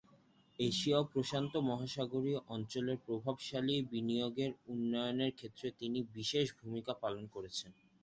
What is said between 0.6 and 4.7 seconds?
Asia ও প্রশান্ত মহাসাগরীয় অঞ্চলের প্রভাবশালী বিনিয়োগের